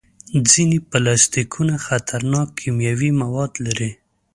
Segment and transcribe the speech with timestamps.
[0.51, 3.91] ځینې پلاستيکونه خطرناک کیمیاوي مواد لري.